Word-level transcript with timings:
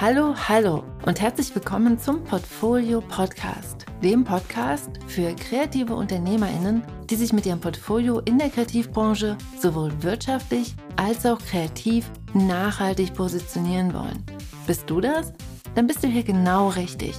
Hallo, 0.00 0.34
hallo 0.48 0.82
und 1.06 1.20
herzlich 1.20 1.54
willkommen 1.54 1.96
zum 1.96 2.24
Portfolio 2.24 3.00
Podcast, 3.02 3.86
dem 4.02 4.24
Podcast 4.24 4.90
für 5.06 5.32
kreative 5.36 5.94
Unternehmerinnen, 5.94 6.82
die 7.08 7.14
sich 7.14 7.32
mit 7.32 7.46
ihrem 7.46 7.60
Portfolio 7.60 8.18
in 8.24 8.38
der 8.38 8.50
Kreativbranche 8.50 9.38
sowohl 9.60 9.92
wirtschaftlich 10.02 10.74
als 10.96 11.24
auch 11.26 11.38
kreativ 11.38 12.10
nachhaltig 12.34 13.14
positionieren 13.14 13.94
wollen. 13.94 14.24
Bist 14.66 14.90
du 14.90 15.00
das? 15.00 15.32
Dann 15.76 15.86
bist 15.86 16.02
du 16.02 16.08
hier 16.08 16.24
genau 16.24 16.70
richtig. 16.70 17.14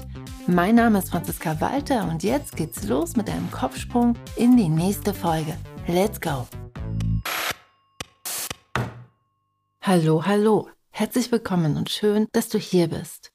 Mein 0.47 0.75
Name 0.75 0.99
ist 0.99 1.11
Franziska 1.11 1.61
Walter 1.61 2.09
und 2.09 2.23
jetzt 2.23 2.55
geht's 2.55 2.87
los 2.87 3.15
mit 3.15 3.29
einem 3.29 3.51
Kopfsprung 3.51 4.15
in 4.35 4.57
die 4.57 4.69
nächste 4.69 5.13
Folge. 5.13 5.55
Let's 5.87 6.19
go! 6.19 6.47
Hallo, 9.81 10.25
hallo. 10.25 10.69
Herzlich 10.89 11.31
willkommen 11.31 11.77
und 11.77 11.89
schön, 11.89 12.27
dass 12.31 12.49
du 12.49 12.57
hier 12.57 12.88
bist. 12.88 13.31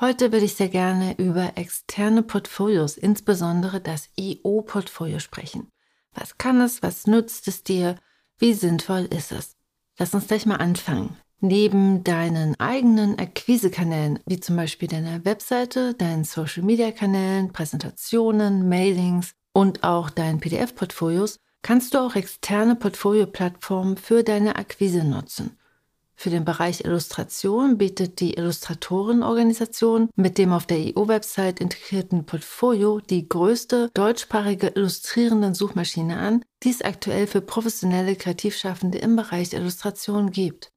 Heute 0.00 0.32
würde 0.32 0.44
ich 0.44 0.56
sehr 0.56 0.68
gerne 0.68 1.16
über 1.18 1.56
externe 1.56 2.22
Portfolios, 2.22 2.96
insbesondere 2.96 3.80
das 3.80 4.08
IO-Portfolio 4.16 5.20
sprechen. 5.20 5.70
Was 6.12 6.36
kann 6.36 6.60
es, 6.60 6.82
was 6.82 7.06
nützt 7.06 7.46
es 7.46 7.62
dir, 7.62 7.96
wie 8.38 8.54
sinnvoll 8.54 9.04
ist 9.04 9.30
es? 9.30 9.56
Lass 9.98 10.14
uns 10.14 10.26
gleich 10.26 10.46
mal 10.46 10.56
anfangen. 10.56 11.16
Neben 11.42 12.04
deinen 12.04 12.54
eigenen 12.60 13.18
Akquisekanälen, 13.18 14.18
wie 14.26 14.40
zum 14.40 14.56
Beispiel 14.56 14.88
deiner 14.88 15.24
Webseite, 15.24 15.94
deinen 15.94 16.24
Social-Media-Kanälen, 16.24 17.52
Präsentationen, 17.52 18.68
Mailings 18.68 19.32
und 19.54 19.82
auch 19.82 20.10
deinen 20.10 20.40
PDF-Portfolios, 20.40 21.38
kannst 21.62 21.94
du 21.94 21.98
auch 21.98 22.14
externe 22.14 22.76
Portfolio-Plattformen 22.76 23.96
für 23.96 24.22
deine 24.22 24.56
Akquise 24.56 25.02
nutzen. 25.02 25.56
Für 26.14 26.28
den 26.28 26.44
Bereich 26.44 26.84
Illustration 26.84 27.78
bietet 27.78 28.20
die 28.20 28.34
Illustratorenorganisation 28.34 30.10
mit 30.16 30.36
dem 30.36 30.52
auf 30.52 30.66
der 30.66 30.76
EU-Website 30.94 31.60
integrierten 31.60 32.26
Portfolio 32.26 33.00
die 33.00 33.26
größte 33.26 33.88
deutschsprachige 33.94 34.66
illustrierenden 34.66 35.54
Suchmaschine 35.54 36.18
an, 36.18 36.44
die 36.62 36.68
es 36.68 36.82
aktuell 36.82 37.26
für 37.26 37.40
professionelle 37.40 38.16
Kreativschaffende 38.16 38.98
im 38.98 39.16
Bereich 39.16 39.54
Illustration 39.54 40.30
gibt. 40.30 40.70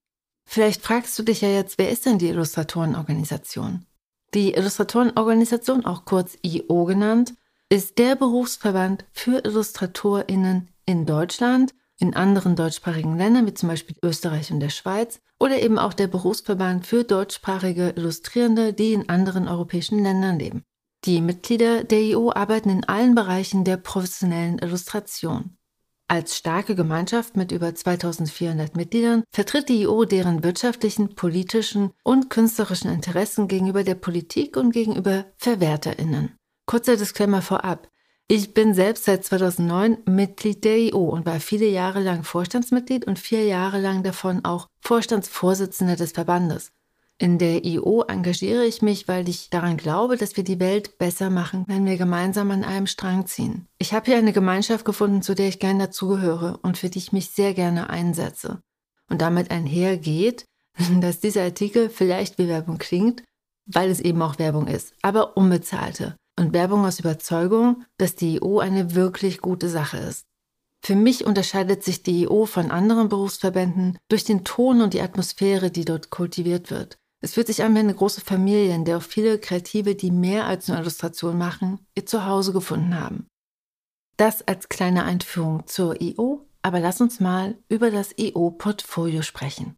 Vielleicht 0.54 0.84
fragst 0.84 1.18
du 1.18 1.23
dich 1.23 1.42
ja 1.42 1.50
jetzt, 1.50 1.80
wer 1.80 1.90
ist 1.90 2.06
denn 2.06 2.20
die 2.20 2.30
Illustratorenorganisation? 2.30 3.88
Die 4.36 4.54
Illustratorenorganisation, 4.54 5.84
auch 5.84 6.06
kurz 6.06 6.38
IO 6.44 6.86
genannt, 6.86 7.34
ist 7.70 7.98
der 7.98 8.16
Berufsverband 8.16 9.04
für 9.14 9.44
IllustratorInnen 9.44 10.70
in 10.86 11.08
Deutschland 11.08 11.74
in 11.98 12.16
anderen 12.16 12.56
deutschsprachigen 12.56 13.18
Ländern, 13.18 13.48
wie 13.48 13.56
zum 13.56 13.70
Beispiel 13.70 13.96
Österreich 14.04 14.52
und 14.52 14.59
der 14.59 14.70
Schweiz, 14.70 15.22
oder 15.40 15.59
eben 15.59 15.80
auch 15.80 15.96
der 15.96 16.06
Berufsverband 16.06 16.86
für 16.86 17.04
deutschsprachige 17.04 17.90
Illustrierende, 17.96 18.74
die 18.74 18.94
in 18.94 19.09
anderen 19.09 19.48
europäischen 19.48 20.04
Ländern 20.04 20.38
leben. 20.38 20.62
Die 21.06 21.22
Mitglieder 21.22 21.84
der 21.84 22.02
IO 22.02 22.31
arbeiten 22.31 22.70
in 22.70 22.84
allen 22.84 23.16
Bereichen 23.16 23.64
der 23.64 23.78
professionellen 23.78 24.59
Illustration. 24.59 25.58
Als 26.08 26.38
starke 26.38 26.76
Gemeinschaft 26.76 27.38
mit 27.38 27.52
über 27.52 27.73
2400 27.73 28.76
Mitgliedern 28.76 29.23
vertritt 29.32 29.70
die 29.70 29.84
IO 29.84 30.06
deren 30.06 30.44
wirtschaftlichen, 30.44 31.16
politischen 31.16 31.92
und 32.04 32.30
künstlerischen 32.30 32.92
Interessen 32.92 33.48
gegenüber 33.48 33.84
der 33.84 33.96
Politik 33.96 34.58
und 34.58 34.72
gegenüber 34.72 35.26
Verwerterinnen. 35.38 36.36
Kurzer 36.66 36.98
Disclaimer 36.98 37.42
vorab. 37.42 37.90
Ich 38.28 38.54
bin 38.54 38.74
selbst 38.74 39.06
seit 39.06 39.26
2009 39.26 40.00
Mitglied 40.06 40.64
der 40.64 40.78
IO 40.78 41.09
und 41.09 41.26
war 41.26 41.40
viele 41.40 41.68
Jahre 41.68 42.02
lang 42.02 42.24
Vorstandsmitglied 42.24 43.06
und 43.06 43.20
vier 43.20 43.46
Jahre 43.46 43.80
lang 43.80 44.04
davon 44.04 44.46
auch 44.46 44.70
Vorstandsvorsitzender 44.81 45.96
des 45.96 46.14
Verbandes. 46.14 46.72
In 47.19 47.38
der 47.38 47.64
IO 47.64 48.03
engagiere 48.07 48.66
ich 48.66 48.81
mich, 48.81 49.07
weil 49.07 49.29
ich 49.29 49.50
daran 49.50 49.78
glaube, 49.78 50.18
dass 50.18 50.35
wir 50.35 50.44
die 50.44 50.59
Welt 50.59 50.97
besser 50.97 51.29
machen, 51.29 51.63
wenn 51.68 51.85
wir 51.85 51.97
gemeinsam 51.97 52.51
an 52.51 52.63
einem 52.63 52.88
Strang 52.88 53.28
ziehen. 53.28 53.68
Ich 53.78 53.94
habe 53.94 54.07
hier 54.07 54.18
eine 54.18 54.34
Gemeinschaft 54.34 54.84
gefunden, 54.84 55.22
zu 55.22 55.35
der 55.35 55.47
ich 55.47 55.59
gerne 55.59 55.85
dazugehöre 55.85 56.59
und 56.63 56.78
für 56.78 56.90
die 56.90 57.00
ich 57.00 57.13
mich 57.13 57.29
sehr 57.29 57.53
gerne 57.53 57.90
einsetze. 57.90 58.62
Und 59.09 59.22
damit 59.22 59.52
einhergeht, 59.52 60.46
dass 61.02 61.19
dieser 61.19 61.44
Artikel 61.44 61.90
vielleicht 61.90 62.40
wie 62.40 62.47
Werbung 62.47 62.78
klingt, 62.78 63.23
weil 63.66 63.90
es 63.90 64.00
eben 64.00 64.22
auch 64.22 64.40
Werbung 64.40 64.68
ist, 64.68 64.94
aber 65.02 65.38
unbezahlte 65.38 66.18
und 66.38 66.53
Werbung 66.53 66.85
aus 66.85 67.00
Überzeugung, 67.00 67.85
dass 67.97 68.16
die 68.16 68.38
IO 68.38 68.59
eine 68.59 68.96
wirklich 68.96 69.40
gute 69.40 69.69
Sache 69.69 69.97
ist. 69.97 70.25
Für 70.81 70.96
mich 70.96 71.25
unterscheidet 71.25 71.84
sich 71.84 72.03
die 72.03 72.23
IO 72.23 72.46
von 72.46 72.69
anderen 72.69 73.07
Berufsverbänden 73.07 73.97
durch 74.09 74.25
den 74.25 74.44
Ton 74.44 74.81
und 74.81 74.94
die 74.94 75.02
Atmosphäre, 75.02 75.72
die 75.72 75.85
dort 75.85 76.09
kultiviert 76.09 76.72
wird. 76.72 76.97
Es 77.23 77.35
fühlt 77.35 77.47
sich 77.47 77.63
an 77.63 77.73
wie 77.73 77.79
eine 77.79 77.95
große 77.95 78.19
Familie, 78.19 78.75
in 78.75 78.84
der 78.84 78.97
auch 78.97 79.01
viele 79.01 79.39
Kreative, 79.39 79.95
die 79.95 80.11
mehr 80.11 80.45
als 80.45 80.67
nur 80.67 80.78
Illustration 80.78 81.38
machen, 81.38 81.79
ihr 81.95 82.06
Zuhause 82.06 82.51
gefunden 82.51 83.00
haben. 83.00 83.28
Das 84.17 84.45
als 84.45 84.67
kleine 84.67 85.06
Einführung 85.06 85.66
zur 85.66 86.01
IO, 86.01 86.45
aber 86.61 86.81
lass 86.81 87.00
uns 87.00 87.22
mal 87.22 87.57
über 87.69 87.91
das 87.91 88.13
IO-Portfolio 88.17 89.22
sprechen. 89.22 89.78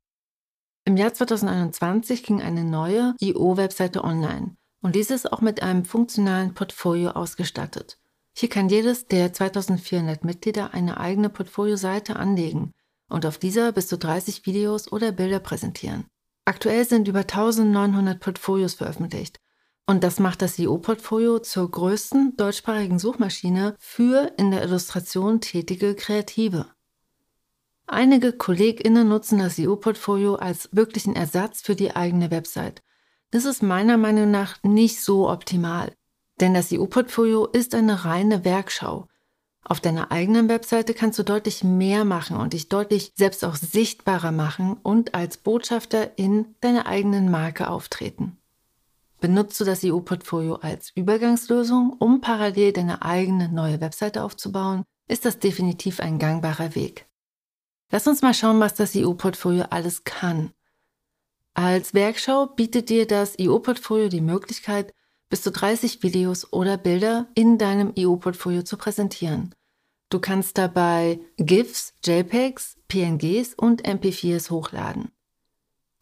Im 0.85 0.97
Jahr 0.97 1.13
2021 1.13 2.23
ging 2.23 2.41
eine 2.41 2.63
neue 2.63 3.13
IO-Webseite 3.19 4.03
online 4.03 4.56
und 4.81 4.95
diese 4.95 5.13
ist 5.13 5.31
auch 5.31 5.41
mit 5.41 5.62
einem 5.62 5.85
funktionalen 5.85 6.56
Portfolio 6.56 7.12
ausgestattet. 7.12 8.00
Hier 8.35 8.50
kann 8.50 8.69
jedes 8.69 9.06
der 9.06 9.33
2400 9.33 10.25
Mitglieder 10.25 10.73
eine 10.73 11.00
eigene 11.00 11.29
Portfolio-Seite 11.29 12.16
anlegen 12.16 12.72
und 13.07 13.23
auf 13.23 13.38
dieser 13.38 13.72
bis 13.72 13.88
zu 13.88 14.00
30 14.00 14.47
Videos 14.47 14.91
oder 14.91 15.12
Bilder 15.12 15.39
präsentieren. 15.39 16.06
Aktuell 16.45 16.85
sind 16.85 17.07
über 17.07 17.19
1900 17.19 18.19
Portfolios 18.19 18.75
veröffentlicht 18.75 19.39
und 19.88 20.03
das 20.03 20.19
macht 20.19 20.41
das 20.41 20.57
IO-Portfolio 20.57 21.39
zur 21.39 21.69
größten 21.69 22.38
deutschsprachigen 22.38 23.00
Suchmaschine 23.00 23.75
für 23.79 24.31
in 24.38 24.51
der 24.51 24.63
Illustration 24.63 25.41
tätige 25.41 25.95
Kreative. 25.95 26.67
Einige 27.88 28.33
KollegInnen 28.33 29.07
nutzen 29.07 29.39
das 29.39 29.57
IO-Portfolio 29.57 30.35
als 30.35 30.69
wirklichen 30.72 31.16
Ersatz 31.16 31.61
für 31.61 31.75
die 31.75 31.95
eigene 31.95 32.31
Website 32.31 32.81
das 33.35 33.44
ist 33.44 33.62
meiner 33.62 33.97
Meinung 33.97 34.31
nach 34.31 34.63
nicht 34.63 35.01
so 35.01 35.29
optimal. 35.29 35.94
Denn 36.39 36.53
das 36.53 36.72
EU-Portfolio 36.72 37.45
ist 37.45 37.75
eine 37.75 38.06
reine 38.06 38.45
Werkschau. 38.45 39.09
Auf 39.68 39.80
deiner 39.80 40.12
eigenen 40.12 40.48
Webseite 40.48 40.94
kannst 40.94 41.18
du 41.18 41.24
deutlich 41.24 41.64
mehr 41.64 42.06
machen 42.06 42.38
und 42.38 42.53
dich 42.53 42.70
deutlich 42.70 43.12
selbst 43.16 43.44
auch 43.44 43.56
sichtbarer 43.56 44.31
machen 44.31 44.78
und 44.84 45.16
als 45.16 45.38
Botschafter 45.38 46.20
in 46.20 46.53
deiner 46.62 46.86
eigenen 46.86 47.31
Marke 47.31 47.68
auftreten. 47.68 48.38
Benutzt 49.20 49.59
du 49.59 49.66
das 49.66 49.84
EU-Portfolio 49.84 50.58
als 50.58 50.92
Übergangslösung, 50.96 51.96
um 51.98 52.22
parallel 52.22 52.74
deine 52.74 53.02
eigene 53.02 53.50
neue 53.50 53.81
Webseite 53.81 54.24
aufzubauen, 54.24 54.84
ist 55.08 55.25
das 55.25 55.40
definitiv 55.40 56.00
ein 56.00 56.20
gangbarer 56.20 56.75
Weg. 56.75 57.08
Lass 57.92 58.06
uns 58.06 58.22
mal 58.22 58.36
schauen, 58.36 58.59
was 58.59 58.75
das 58.75 58.96
EU-Portfolio 58.96 59.66
alles 59.72 60.04
kann. 60.04 60.52
Als 61.56 61.96
Werkschau 61.96 62.46
bietet 62.46 62.90
dir 62.90 63.08
das 63.08 63.40
IO-Portfolio 63.40 64.09
die 64.09 64.22
Möglichkeit, 64.22 64.94
bis 65.30 65.41
zu 65.41 65.52
30 65.52 66.03
Videos 66.03 66.52
oder 66.53 66.78
Bilder 66.78 67.28
in 67.36 67.58
deinem 67.58 67.91
IO-Portfolio 67.96 68.63
zu 68.63 68.78
präsentieren. 68.78 69.53
Du 70.09 70.19
kannst 70.19 70.58
dabei 70.58 71.19
GIFs, 71.38 71.94
JPEGs, 72.03 72.78
PNGs 72.88 73.53
und 73.56 73.84
MP4s 73.84 74.52
hochladen. 74.52 75.12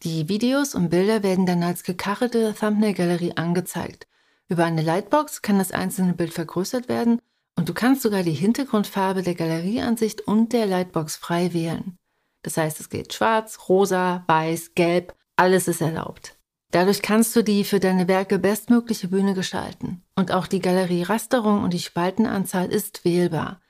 Die 0.04 0.28
Videos 0.28 0.76
und 0.76 0.90
Bilder 0.90 1.24
werden 1.24 1.46
dann 1.46 1.64
als 1.64 1.84
gekachtelte 1.84 2.54
Thumbnail-Galerie 2.54 3.38
angezeigt. 3.38 4.08
Über 4.50 4.66
eine 4.66 4.82
Lightbox 4.82 5.42
kann 5.42 5.58
das 5.58 5.72
einzelne 5.72 6.14
Bild 6.14 6.34
vergrößert 6.34 6.90
werden 6.90 7.22
und 7.56 7.70
du 7.70 7.74
kannst 7.74 8.02
sogar 8.02 8.24
die 8.24 8.32
Hintergrundfarbe 8.34 9.24
der 9.24 9.36
Galerieansicht 9.36 10.22
und 10.22 10.52
der 10.52 10.66
Lightbox 10.66 11.16
frei 11.16 11.54
wählen. 11.54 11.98
Das 12.42 12.58
heißt, 12.58 12.82
es 12.82 12.90
geht 12.90 13.14
schwarz, 13.14 13.70
rosa, 13.70 14.26
weiß, 14.28 14.76
gelb 14.76 15.16
alles 15.36 15.68
ist 15.68 15.82
erlaubt. 15.82 16.33
Dadurch 16.74 17.04
kannst 17.04 17.36
du 17.36 17.44
die 17.44 17.66
für 17.66 17.80
deine 17.80 18.08
Werke 18.08 18.40
bestmögliche 18.40 19.08
Bühne 19.08 19.36
gestalten. 19.36 20.02
Und 20.16 20.32
auch 20.32 20.48
die 20.48 20.60
Galerie-Rasterung 20.60 21.64
und 21.64 21.72
die 21.72 21.80
Spaltenanzahl 21.80 22.72
ist 22.72 23.06
wählbar. 23.06 23.62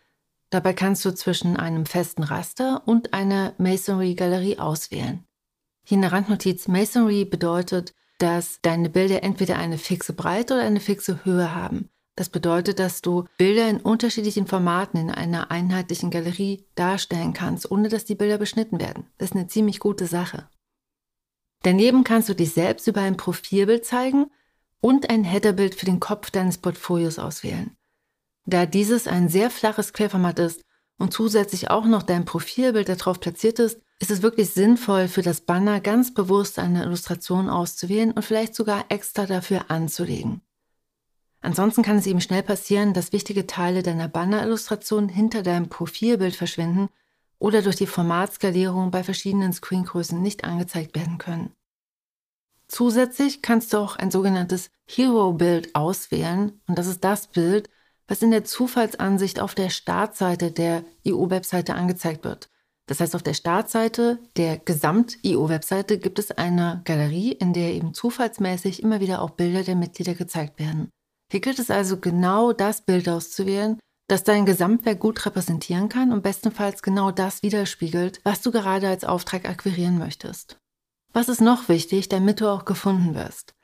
Dabei 0.50 0.72
kannst 0.72 1.04
du 1.04 1.14
zwischen 1.14 1.58
einem 1.58 1.86
festen 1.86 2.24
Raster 2.24 2.82
und 2.86 3.14
einer 3.14 3.56
Masonry-Galerie 3.58 4.58
auswählen. 4.58 5.26
Hier 5.84 5.98
eine 5.98 6.14
Randnotiz. 6.14 6.70
Masonry 6.70 7.26
bedeutet, 7.26 7.94
dass 8.20 8.60
deine 8.62 8.90
Bilder 8.90 9.22
entweder 9.22 9.58
eine 9.58 9.78
fixe 9.78 10.14
Breite 10.14 10.54
oder 10.54 10.64
eine 10.64 10.80
fixe 10.80 11.26
Höhe 11.26 11.54
haben. 11.54 11.90
Das 12.16 12.30
bedeutet, 12.30 12.80
dass 12.80 13.02
du 13.02 13.26
Bilder 13.38 13.68
in 13.68 13.82
unterschiedlichen 13.82 14.48
Formaten 14.48 14.98
in 14.98 15.12
einer 15.12 15.52
einheitlichen 15.52 16.10
Galerie 16.10 16.64
darstellen 16.76 17.34
kannst, 17.34 17.70
ohne 17.70 17.90
dass 17.90 18.06
die 18.06 18.16
Bilder 18.16 18.38
beschnitten 18.38 18.80
werden. 18.80 19.08
Das 19.18 19.32
ist 19.32 19.36
eine 19.36 19.48
ziemlich 19.48 19.80
gute 19.80 20.08
Sache. 20.08 20.48
Daneben 21.64 22.04
kannst 22.04 22.30
du 22.30 22.36
dich 22.36 22.52
selbst 22.52 22.88
über 22.88 23.02
ein 23.02 23.18
Profilbild 23.18 23.86
zeigen 23.86 24.30
und 24.82 25.10
ein 25.10 25.24
Headerbild 25.24 25.76
für 25.76 25.86
den 25.86 26.00
Kopf 26.00 26.30
deines 26.30 26.58
Portfolios 26.58 27.20
auswählen. 27.20 27.76
Da 28.46 28.66
dieses 28.66 29.08
ein 29.08 29.30
sehr 29.30 29.50
flaches 29.50 29.94
Querformat 29.94 30.40
ist 30.40 30.62
und 30.98 31.14
zusätzlich 31.14 31.70
auch 31.70 31.86
noch 31.86 32.04
dein 32.04 32.26
Profilbild 32.26 32.90
darauf 32.90 33.20
platziert 33.20 33.60
ist, 33.60 33.80
ist 34.00 34.12
es 34.12 34.22
wirklich 34.22 34.50
sinnvoll, 34.50 35.08
für 35.08 35.22
das 35.22 35.42
Banner 35.42 35.80
ganz 35.80 36.14
bewusst 36.14 36.60
eine 36.60 36.84
Illustration 36.84 37.50
auszuwählen 37.50 38.12
und 38.12 38.24
vielleicht 38.24 38.56
sogar 38.56 38.86
extra 38.90 39.26
dafür 39.26 39.72
anzulegen. 39.72 40.42
Ansonsten 41.40 41.84
kann 41.84 41.98
es 41.98 42.08
eben 42.08 42.20
schnell 42.20 42.44
passieren, 42.44 42.94
dass 42.94 43.14
wichtige 43.14 43.48
Teile 43.48 43.84
deiner 43.84 44.10
Banner-Illustration 44.10 45.08
hinter 45.08 45.44
deinem 45.44 45.70
Profilbild 45.70 46.36
verschwinden 46.36 46.90
oder 47.44 47.62
durch 47.62 47.76
die 47.76 47.88
Formatskalierung 47.88 48.90
bei 48.90 49.04
verschiedenen 49.04 49.52
Screengrößen 49.52 50.22
nicht 50.22 50.46
angezeigt 50.46 50.96
werden 50.96 51.18
können. 51.18 51.52
Zusätzlich 52.70 53.42
kannst 53.42 53.74
du 53.74 53.80
auch 53.80 53.98
ein 53.98 54.12
sogenanntes 54.12 54.70
Hero-Bild 54.88 55.76
auswählen 55.76 56.62
und 56.68 56.78
das 56.78 56.88
ist 56.88 57.04
das 57.04 57.28
Bild, 57.28 57.70
was 58.08 58.22
in 58.22 58.32
der 58.32 58.46
Zufallsansicht 58.46 59.42
auf 59.42 59.56
der 59.56 59.70
Startseite 59.70 60.52
der 60.52 60.86
IO-Webseite 61.04 61.76
angezeigt 61.76 62.24
wird. 62.24 62.50
Das 62.86 63.02
heißt, 63.02 63.14
auf 63.14 63.24
der 63.24 63.34
Startseite 63.34 64.20
der 64.38 64.58
Gesamt-IO-Webseite 64.58 66.00
gibt 66.00 66.20
es 66.20 66.32
eine 66.32 66.82
Galerie, 66.86 67.34
in 67.34 67.52
der 67.52 67.74
eben 67.74 67.94
zufallsmäßig 67.94 68.82
immer 68.82 69.02
wieder 69.02 69.22
auch 69.22 69.32
Bilder 69.32 69.64
der 69.64 69.76
Mitglieder 69.76 70.14
gezeigt 70.14 70.60
werden. 70.60 70.90
Hier 71.30 71.42
gilt 71.42 71.60
es 71.60 71.70
also 71.70 71.98
genau 71.98 72.54
das 72.54 72.86
Bild 72.86 73.10
auszuwählen, 73.10 73.80
das 74.14 74.24
dein 74.24 74.46
Gesamtwerk 74.46 75.00
gut 75.00 75.26
repräsentieren 75.26 75.90
kann 75.90 76.12
und 76.12 76.22
bestenfalls 76.22 76.84
genau 76.84 77.10
das 77.10 77.42
widerspiegelt, 77.42 78.22
was 78.24 78.42
du 78.42 78.52
gerade 78.52 78.88
als 78.88 79.04
Auftrag 79.04 79.50
akquirieren 79.50 79.98
möchtest. 79.98 80.60
Was 81.14 81.30
ist 81.30 81.42
noch 81.42 81.68
wichtig, 81.68 82.10
damit 82.10 82.40
du 82.40 82.48
auch 82.48 82.64
gefunden 82.64 83.16
wirst? 83.16 83.56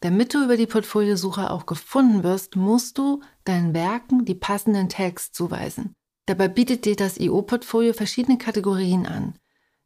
Damit 0.00 0.32
du 0.32 0.42
über 0.42 0.56
die 0.56 0.66
Portfoliosuche 0.66 1.50
auch 1.50 1.66
gefunden 1.66 2.22
wirst, 2.22 2.56
musst 2.56 2.96
du 2.96 3.20
deinen 3.44 3.74
Werken 3.74 4.24
die 4.24 4.34
passenden 4.34 4.88
Tags 4.88 5.32
zuweisen. 5.32 5.92
Dabei 6.24 6.48
bietet 6.48 6.86
dir 6.86 6.96
das 6.96 7.18
IO-Portfolio 7.18 7.92
verschiedene 7.92 8.38
Kategorien 8.38 9.04
an. 9.04 9.34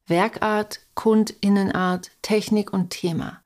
Werkart, 0.06 0.79
Kundinnenart, 0.95 2.12
Technik 2.23 2.73
und 2.73 2.91
Thema. 2.91 3.43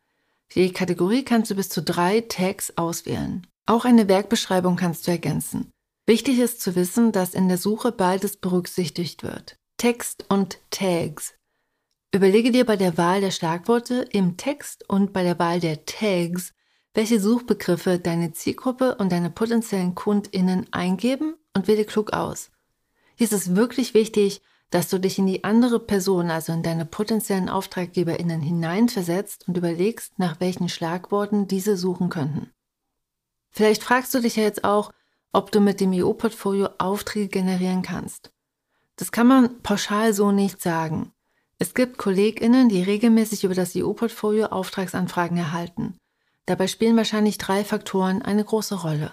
Je 0.52 0.68
Kategorie 0.68 1.24
kannst 1.24 1.50
du 1.50 1.54
bis 1.54 1.70
zu 1.70 1.82
drei 1.82 2.20
Tags 2.20 2.76
auswählen. 2.76 3.46
Auch 3.64 3.86
eine 3.86 4.06
Werkbeschreibung 4.06 4.76
kannst 4.76 5.06
du 5.06 5.12
ergänzen. 5.12 5.72
Wichtig 6.06 6.38
ist 6.38 6.60
zu 6.60 6.74
wissen, 6.74 7.12
dass 7.12 7.34
in 7.34 7.48
der 7.48 7.58
Suche 7.58 7.92
beides 7.92 8.36
berücksichtigt 8.36 9.22
wird. 9.22 9.58
Text 9.76 10.24
und 10.28 10.58
Tags. 10.70 11.34
Überlege 12.14 12.50
dir 12.50 12.66
bei 12.66 12.76
der 12.76 12.98
Wahl 12.98 13.20
der 13.20 13.30
Schlagworte 13.30 14.06
im 14.10 14.36
Text 14.36 14.88
und 14.88 15.12
bei 15.12 15.22
der 15.22 15.38
Wahl 15.38 15.60
der 15.60 15.86
Tags 15.86 16.52
welche 16.94 17.20
Suchbegriffe 17.20 17.98
deine 17.98 18.32
Zielgruppe 18.32 18.96
und 18.96 19.12
deine 19.12 19.30
potenziellen 19.30 19.94
KundInnen 19.94 20.66
eingeben 20.72 21.36
und 21.54 21.66
wähle 21.66 21.84
klug 21.84 22.12
aus. 22.12 22.50
Hier 23.16 23.24
ist 23.24 23.32
es 23.32 23.56
wirklich 23.56 23.94
wichtig, 23.94 24.42
dass 24.70 24.88
du 24.88 24.98
dich 24.98 25.18
in 25.18 25.26
die 25.26 25.44
andere 25.44 25.80
Person, 25.80 26.30
also 26.30 26.52
in 26.52 26.62
deine 26.62 26.86
potenziellen 26.86 27.48
AuftraggeberInnen 27.48 28.40
hineinversetzt 28.40 29.46
und 29.48 29.56
überlegst, 29.56 30.18
nach 30.18 30.40
welchen 30.40 30.68
Schlagworten 30.68 31.46
diese 31.46 31.76
suchen 31.76 32.08
könnten. 32.08 32.50
Vielleicht 33.50 33.82
fragst 33.82 34.14
du 34.14 34.20
dich 34.20 34.36
ja 34.36 34.44
jetzt 34.44 34.64
auch, 34.64 34.92
ob 35.32 35.50
du 35.50 35.60
mit 35.60 35.80
dem 35.80 35.92
IO-Portfolio 35.92 36.68
Aufträge 36.78 37.28
generieren 37.28 37.82
kannst. 37.82 38.32
Das 38.96 39.10
kann 39.10 39.26
man 39.26 39.62
pauschal 39.62 40.12
so 40.12 40.30
nicht 40.30 40.60
sagen. 40.60 41.12
Es 41.58 41.74
gibt 41.74 41.96
KollegInnen, 41.96 42.68
die 42.68 42.82
regelmäßig 42.82 43.44
über 43.44 43.54
das 43.54 43.74
IO-Portfolio 43.74 44.46
Auftragsanfragen 44.46 45.36
erhalten. 45.36 45.96
Dabei 46.46 46.66
spielen 46.66 46.96
wahrscheinlich 46.96 47.38
drei 47.38 47.64
Faktoren 47.64 48.20
eine 48.20 48.44
große 48.44 48.74
Rolle. 48.82 49.12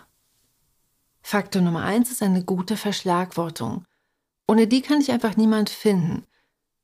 Faktor 1.22 1.62
Nummer 1.62 1.84
eins 1.84 2.12
ist 2.12 2.24
eine 2.24 2.44
gute 2.44 2.76
Verschlagwortung. 2.76 3.86
Ohne 4.48 4.68
die 4.68 4.82
kann 4.82 5.00
ich 5.00 5.12
einfach 5.12 5.38
niemand 5.38 5.70
finden. 5.70 6.26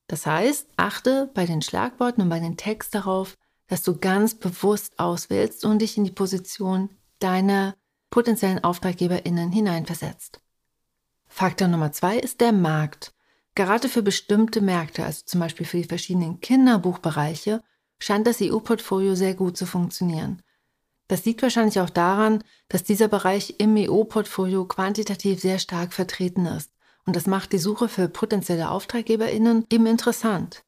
Das 0.07 0.25
heißt, 0.27 0.67
achte 0.77 1.31
bei 1.33 1.45
den 1.45 1.63
Schlagworten 1.63 2.21
und 2.21 2.29
bei 2.29 2.39
den 2.39 2.57
Text 2.57 2.93
darauf, 2.93 3.35
dass 3.67 3.81
du 3.81 3.97
ganz 3.97 4.35
bewusst 4.35 4.99
auswählst 4.99 5.65
und 5.65 5.79
dich 5.79 5.97
in 5.97 6.03
die 6.03 6.11
Position 6.11 6.89
deiner 7.17 7.75
potenziellen 8.15 8.63
AuftraggeberInnen 8.63 9.51
hineinversetzt. 9.51 10.39
Faktor 11.27 11.67
Nummer 11.67 11.91
zwei 11.91 12.17
ist 12.17 12.39
der 12.39 12.53
Markt. 12.53 13.13
Gerade 13.55 13.89
für 13.89 14.03
bestimmte 14.03 14.61
Märkte, 14.61 15.03
also 15.03 15.23
zum 15.25 15.41
Beispiel 15.41 15.65
für 15.65 15.75
die 15.75 15.83
verschiedenen 15.83 16.39
Kinderbuchbereiche, 16.39 17.61
scheint 17.99 18.25
das 18.25 18.41
EU-Portfolio 18.41 19.15
sehr 19.15 19.33
gut 19.33 19.57
zu 19.57 19.65
funktionieren. 19.65 20.41
Das 21.09 21.25
liegt 21.25 21.41
wahrscheinlich 21.41 21.81
auch 21.81 21.89
daran, 21.89 22.41
dass 22.69 22.85
dieser 22.85 23.09
Bereich 23.09 23.55
im 23.57 23.75
EU-Portfolio 23.75 24.63
quantitativ 24.63 25.41
sehr 25.41 25.59
stark 25.59 25.91
vertreten 25.91 26.45
ist. 26.45 26.71
Und 27.05 27.17
das 27.17 27.27
macht 27.27 27.51
die 27.51 27.57
Suche 27.57 27.89
für 27.89 28.07
potenzielle 28.07 28.71
AuftraggeberInnen 28.71 29.65
eben 29.69 29.87
interessant. 29.87 30.63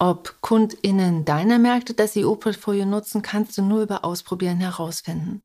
Ob 0.00 0.40
KundInnen 0.40 1.24
deiner 1.24 1.60
Märkte 1.60 1.94
das 1.94 2.16
EU-Portfolio 2.16 2.86
nutzen, 2.86 3.22
kannst 3.22 3.56
du 3.56 3.62
nur 3.62 3.82
über 3.82 4.04
Ausprobieren 4.04 4.58
herausfinden. 4.58 5.44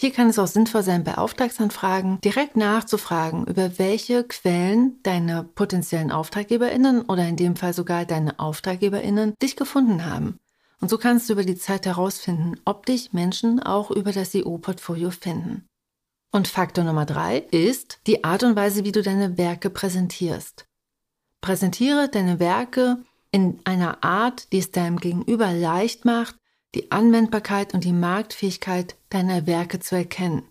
Hier 0.00 0.12
kann 0.12 0.30
es 0.30 0.38
auch 0.38 0.46
sinnvoll 0.46 0.82
sein, 0.82 1.04
bei 1.04 1.18
Auftragsanfragen 1.18 2.22
direkt 2.22 2.56
nachzufragen, 2.56 3.44
über 3.44 3.78
welche 3.78 4.24
Quellen 4.24 4.98
deine 5.02 5.44
potenziellen 5.44 6.10
AuftraggeberInnen 6.10 7.02
oder 7.02 7.28
in 7.28 7.36
dem 7.36 7.54
Fall 7.54 7.74
sogar 7.74 8.06
deine 8.06 8.38
AuftraggeberInnen 8.38 9.34
dich 9.42 9.56
gefunden 9.56 10.06
haben. 10.06 10.38
Und 10.80 10.88
so 10.88 10.96
kannst 10.96 11.28
du 11.28 11.34
über 11.34 11.44
die 11.44 11.58
Zeit 11.58 11.84
herausfinden, 11.84 12.58
ob 12.64 12.86
dich 12.86 13.12
Menschen 13.12 13.62
auch 13.62 13.90
über 13.90 14.12
das 14.12 14.34
EU-Portfolio 14.34 15.10
finden. 15.10 15.66
Und 16.32 16.48
Faktor 16.48 16.84
Nummer 16.84 17.04
drei 17.04 17.40
ist 17.50 17.98
die 18.06 18.24
Art 18.24 18.42
und 18.42 18.56
Weise, 18.56 18.84
wie 18.84 18.92
du 18.92 19.02
deine 19.02 19.36
Werke 19.36 19.68
präsentierst. 19.68 20.64
Präsentiere 21.42 22.08
deine 22.08 22.40
Werke 22.40 23.02
in 23.32 23.58
einer 23.64 24.02
Art, 24.02 24.50
die 24.52 24.60
es 24.60 24.70
deinem 24.70 24.98
Gegenüber 24.98 25.52
leicht 25.52 26.06
macht, 26.06 26.36
die 26.74 26.90
Anwendbarkeit 26.90 27.74
und 27.74 27.84
die 27.84 27.92
Marktfähigkeit 27.92 28.96
deiner 29.10 29.46
Werke 29.46 29.80
zu 29.80 29.96
erkennen. 29.96 30.42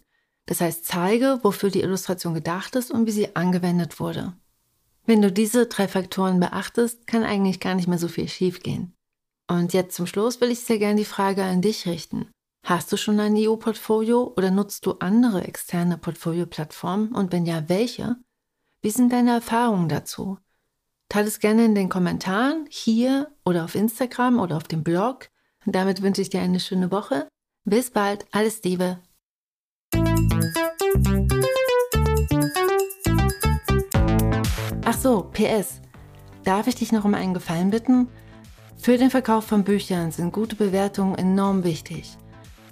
Das 0.46 0.62
heißt, 0.62 0.86
zeige, 0.86 1.40
wofür 1.44 1.70
die 1.70 1.82
Illustration 1.82 2.34
gedacht 2.34 2.76
ist 2.76 2.92
und 2.92 3.06
wie 3.06 3.12
sie 3.12 3.36
angewendet 3.36 4.00
wurde. 4.00 4.34
Wenn 5.06 5.22
du 5.22 5.32
diese 5.32 5.66
drei 5.66 5.88
Faktoren 5.88 6.40
beachtest, 6.40 7.08
kann 7.08 7.24
eigentlich 7.24 7.60
gar 7.60 7.76
nicht 7.76 7.88
mehr 7.88 7.98
so 7.98 8.08
viel 8.08 8.28
schiefgehen. 8.28 8.94
Und 9.48 9.74
jetzt 9.74 9.96
zum 9.96 10.06
Schluss 10.06 10.42
will 10.42 10.52
ich 10.52 10.60
sehr 10.60 10.78
gerne 10.78 11.00
die 11.00 11.06
Frage 11.06 11.44
an 11.44 11.62
dich 11.62 11.88
richten. 11.88 12.30
Hast 12.64 12.92
du 12.92 12.98
schon 12.98 13.20
ein 13.20 13.36
EU-Portfolio 13.36 14.34
oder 14.38 14.52
nutzt 14.52 14.86
du 14.86 14.94
andere 15.00 15.44
externe 15.44 15.98
Portfolio-Plattformen 15.98 17.16
und 17.16 17.32
wenn 17.32 17.46
ja, 17.46 17.68
welche? 17.68 18.18
Wie 18.82 18.92
sind 18.92 19.12
deine 19.12 19.32
Erfahrungen 19.32 19.90
dazu? 19.90 20.38
Teile 21.10 21.28
es 21.28 21.40
gerne 21.40 21.66
in 21.66 21.74
den 21.74 21.90
Kommentaren 21.90 22.68
hier 22.70 23.32
oder 23.44 23.64
auf 23.64 23.74
Instagram 23.74 24.40
oder 24.40 24.58
auf 24.58 24.68
dem 24.68 24.84
Blog 24.84 25.30
und 25.66 25.74
damit 25.74 26.04
wünsche 26.04 26.22
ich 26.22 26.30
dir 26.30 26.42
eine 26.42 26.60
schöne 26.60 26.92
Woche. 26.92 27.28
Bis 27.66 27.92
bald, 27.92 28.26
alles 28.32 28.64
Liebe. 28.64 29.00
Ach 34.86 34.98
so, 34.98 35.30
PS. 35.34 35.82
Darf 36.44 36.68
ich 36.68 36.76
dich 36.76 36.92
noch 36.92 37.06
um 37.06 37.14
einen 37.14 37.34
Gefallen 37.34 37.70
bitten? 37.70 38.08
Für 38.78 38.98
den 38.98 39.10
Verkauf 39.10 39.46
von 39.46 39.64
Büchern 39.64 40.12
sind 40.12 40.32
gute 40.32 40.56
Bewertungen 40.56 41.16
enorm 41.16 41.64
wichtig. 41.64 42.18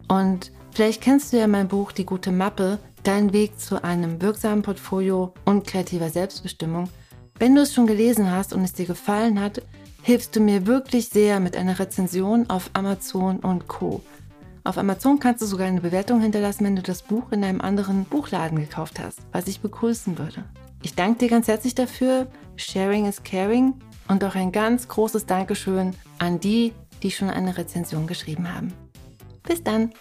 Und 0.08 0.51
vielleicht 0.72 1.01
kennst 1.01 1.34
du 1.34 1.38
ja 1.38 1.48
mein 1.48 1.67
Buch 1.67 1.91
Die 1.91 2.06
gute 2.06 2.32
Mappe, 2.32 2.79
dein 3.03 3.34
Weg 3.34 3.60
zu 3.60 3.84
einem 3.84 4.22
wirksamen 4.22 4.63
Portfolio 4.63 5.34
und 5.46 5.67
kreativer 5.67 6.10
Selbstbestimmung. 6.10 6.89
Wenn 7.38 7.53
du 7.53 7.62
es 7.62 7.74
schon 7.74 7.88
gelesen 7.88 8.32
hast 8.32 8.53
und 8.53 8.63
es 8.63 8.74
dir 8.74 8.86
gefallen 8.86 9.39
hat, 9.39 9.62
hilfst 10.01 10.36
du 10.36 10.39
mir 10.39 10.65
wirklich 10.65 11.10
sehr 11.10 11.41
mit 11.41 11.58
einer 11.58 11.77
Rezension 11.77 12.50
auf 12.50 12.70
Amazon 12.74 13.39
und 13.39 13.67
Co. 13.67 14.01
Auf 14.67 14.77
Amazon 14.77 15.17
kannst 15.17 15.41
du 15.41 15.45
sogar 15.45 15.65
eine 15.65 15.79
Bewertung 15.79 16.19
hinterlassen, 16.19 16.65
wenn 16.65 16.75
du 16.75 16.81
das 16.81 17.01
Buch 17.01 17.31
in 17.31 17.41
einem 17.41 17.62
anderen 17.62 18.03
Buchladen 18.03 18.59
gekauft 18.59 19.00
hast, 19.00 19.19
was 19.31 19.47
ich 19.47 19.62
begrüßen 19.62 20.17
würde. 20.17 20.43
Ich 20.83 20.93
danke 20.93 21.19
dir 21.19 21.29
ganz 21.29 21.47
herzlich 21.47 21.74
dafür. 21.74 22.27
Sharing 22.57 23.05
is 23.05 23.24
caring. 23.24 23.75
Und 24.09 24.25
auch 24.25 24.36
ein 24.36 24.51
ganz 24.51 24.89
großes 24.89 25.25
Dankeschön 25.25 25.95
an 26.19 26.41
die, 26.41 26.74
die 27.01 27.12
schon 27.12 27.29
eine 27.29 27.57
Rezension 27.57 28.07
geschrieben 28.07 28.53
haben. 28.53 28.74
Bis 29.43 29.63
dann! 29.63 29.93